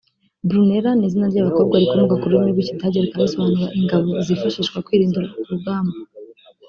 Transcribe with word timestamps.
Brunella 0.47 0.91
ni 0.95 1.03
izina 1.07 1.25
ry’abakobwa 1.31 1.75
rikomoka 1.81 2.15
ku 2.21 2.25
rurimi 2.31 2.51
rw’Ikidage 2.53 2.97
rikaba 3.05 3.23
risobanura 3.27 3.67
“Ingabo 3.79 4.09
zifashiswa 4.27 4.77
kwirinda 4.85 5.19
ku 5.33 5.41
rugamba” 5.49 5.95